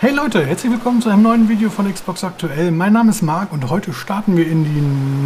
[0.00, 2.70] Hey Leute, herzlich willkommen zu einem neuen Video von Xbox Aktuell.
[2.70, 4.80] Mein Name ist Marc und heute starten wir in die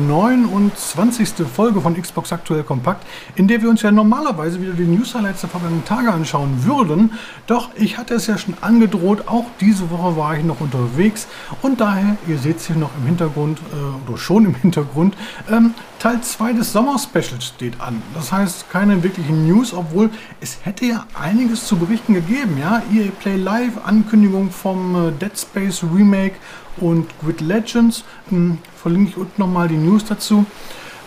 [0.09, 1.47] 29.
[1.47, 3.07] Folge von Xbox Aktuell Kompakt,
[3.37, 7.13] in der wir uns ja normalerweise wieder die News Highlights der vergangenen Tage anschauen würden.
[7.47, 11.29] Doch ich hatte es ja schon angedroht, auch diese Woche war ich noch unterwegs
[11.61, 15.19] und daher, ihr seht es hier noch im Hintergrund, äh, oder schon im Hintergrund,
[15.51, 18.03] ähm, Teil 2 des Sommer-Specials steht an.
[18.13, 20.11] Das heißt, keine wirklichen News, obwohl
[20.41, 22.59] es hätte ja einiges zu berichten gegeben.
[22.59, 22.83] Ja?
[22.93, 26.37] EA Play Live, Ankündigung vom äh, Dead Space Remake
[26.79, 28.05] und Grid Legends.
[28.31, 30.47] Ähm, verlinke ich unten nochmal die News dazu.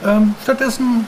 [0.04, 1.08] Ähm, stattdessen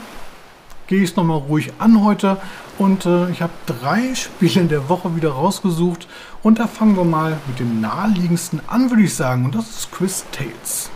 [0.86, 2.38] gehe ich es nochmal ruhig an heute
[2.78, 6.08] und äh, ich habe drei Spiele in der Woche wieder rausgesucht
[6.42, 9.92] und da fangen wir mal mit dem naheliegendsten an, würde ich sagen, und das ist
[9.92, 10.90] Quiz Tales.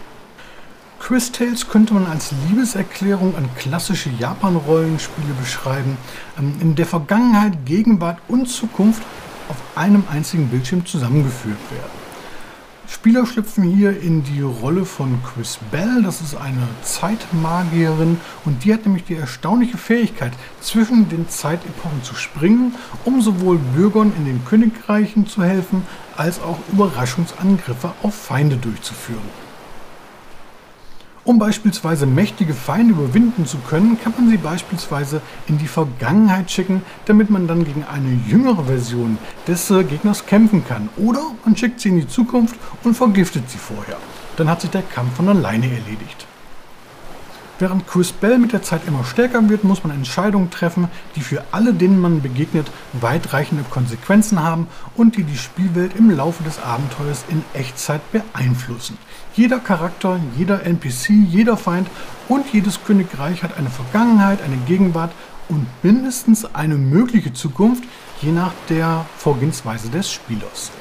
[0.98, 5.98] Quiz Tales könnte man als Liebeserklärung an klassische Japan-Rollenspiele beschreiben,
[6.38, 9.02] ähm, in der Vergangenheit, Gegenwart und Zukunft
[9.48, 12.02] auf einem einzigen Bildschirm zusammengeführt werden.
[12.92, 18.72] Spieler schlüpfen hier in die Rolle von Chris Bell, das ist eine Zeitmagierin und die
[18.72, 24.44] hat nämlich die erstaunliche Fähigkeit, zwischen den Zeitepochen zu springen, um sowohl Bürgern in den
[24.44, 25.84] Königreichen zu helfen,
[26.16, 29.51] als auch Überraschungsangriffe auf Feinde durchzuführen.
[31.24, 36.82] Um beispielsweise mächtige Feinde überwinden zu können, kann man sie beispielsweise in die Vergangenheit schicken,
[37.04, 40.88] damit man dann gegen eine jüngere Version des äh, Gegners kämpfen kann.
[40.96, 43.98] Oder man schickt sie in die Zukunft und vergiftet sie vorher.
[44.36, 46.26] Dann hat sich der Kampf von alleine erledigt.
[47.62, 51.44] Während Chris Bell mit der Zeit immer stärker wird, muss man Entscheidungen treffen, die für
[51.52, 57.24] alle, denen man begegnet, weitreichende Konsequenzen haben und die die Spielwelt im Laufe des Abenteuers
[57.28, 58.98] in Echtzeit beeinflussen.
[59.36, 61.86] Jeder Charakter, jeder NPC, jeder Feind
[62.26, 65.12] und jedes Königreich hat eine Vergangenheit, eine Gegenwart
[65.48, 67.84] und mindestens eine mögliche Zukunft,
[68.20, 70.72] je nach der Vorgehensweise des Spielers.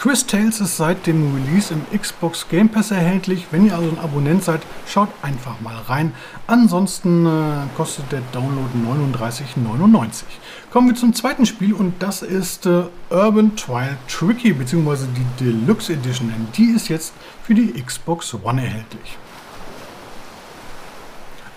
[0.00, 3.48] Quiz Tales ist seit dem Release im Xbox Game Pass erhältlich.
[3.50, 6.12] Wenn ihr also ein Abonnent seid, schaut einfach mal rein.
[6.46, 8.68] Ansonsten äh, kostet der Download
[9.10, 10.22] 39,99.
[10.70, 15.06] Kommen wir zum zweiten Spiel und das ist äh, Urban Trial Tricky bzw.
[15.16, 16.28] die Deluxe Edition.
[16.28, 17.12] Denn die ist jetzt
[17.42, 19.18] für die Xbox One erhältlich.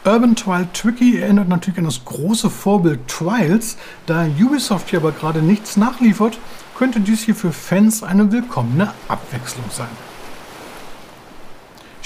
[0.03, 5.41] Urban Trial Tricky erinnert natürlich an das große Vorbild Trials, da Ubisoft hier aber gerade
[5.41, 6.39] nichts nachliefert
[6.81, 9.85] könnte dies hier für Fans eine willkommene Abwechslung sein.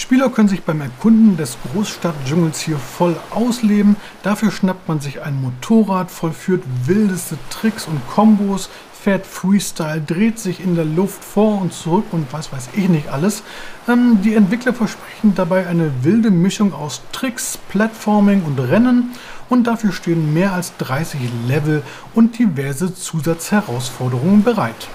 [0.05, 3.95] Spieler können sich beim Erkunden des Großstadtdschungels hier voll ausleben.
[4.21, 10.59] Dafür schnappt man sich ein Motorrad, vollführt wildeste Tricks und Kombos, fährt Freestyle, dreht sich
[10.59, 13.41] in der Luft vor und zurück und was weiß ich nicht alles.
[13.87, 19.15] Ähm, die Entwickler versprechen dabei eine wilde Mischung aus Tricks, Platforming und Rennen
[19.49, 21.81] und dafür stehen mehr als 30 Level
[22.13, 24.87] und diverse Zusatzherausforderungen bereit.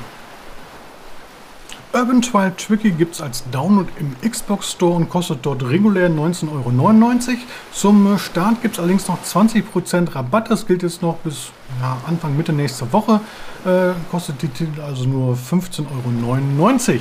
[1.92, 6.48] Urban Trial Tricky gibt es als Download im Xbox Store und kostet dort regulär 19,99
[6.52, 7.36] Euro.
[7.72, 10.52] Zum Start gibt es allerdings noch 20% Rabatt.
[10.52, 13.20] Das gilt jetzt noch bis ja, Anfang Mitte nächster Woche.
[13.64, 17.00] Äh, kostet die Titel also nur 15,99 Euro.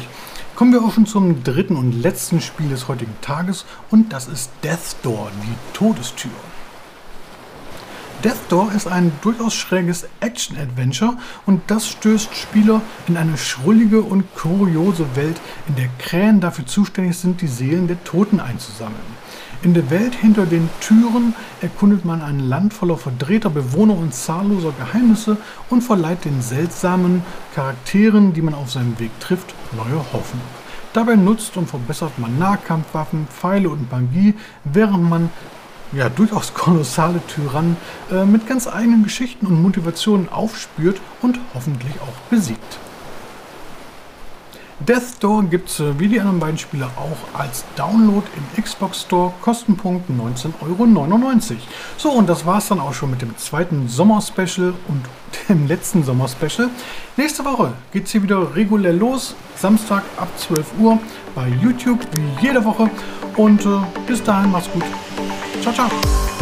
[0.55, 4.50] Kommen wir auch schon zum dritten und letzten Spiel des heutigen Tages und das ist
[4.63, 6.31] Death Door, die Todestür.
[8.22, 11.13] Death Door ist ein durchaus schräges Action-Adventure
[11.46, 17.18] und das stößt Spieler in eine schrullige und kuriose Welt, in der Krähen dafür zuständig
[17.18, 19.00] sind, die Seelen der Toten einzusammeln.
[19.62, 24.74] In der Welt hinter den Türen erkundet man ein Land voller verdrehter Bewohner und zahlloser
[24.78, 25.38] Geheimnisse
[25.69, 27.24] und verleiht den seltsamen
[27.56, 30.44] Charakteren, die man auf seinem Weg trifft, neue Hoffnung.
[30.91, 34.34] Dabei nutzt und verbessert man Nahkampfwaffen, Pfeile und Magie,
[34.66, 35.30] während man
[35.91, 37.77] ja, durchaus kolossale Tyrannen
[38.11, 42.79] äh, mit ganz eigenen Geschichten und Motivationen aufspürt und hoffentlich auch besiegt.
[44.89, 49.03] Death Door gibt es äh, wie die anderen beiden Spiele auch als Download im Xbox
[49.03, 51.57] Store, Kostenpunkt 19,99 Euro.
[51.95, 55.03] So, und das war es dann auch schon mit dem zweiten Sommer-Special und
[55.47, 56.72] dem letzten Sommer-Special.
[57.17, 60.97] Nächste Woche geht es hier wieder regulär los, Samstag ab 12 Uhr
[61.35, 62.89] bei YouTube wie jede Woche.
[63.38, 63.69] Und äh,
[64.07, 64.83] bis dahin, macht's gut.
[65.62, 66.38] Ciao, ciao.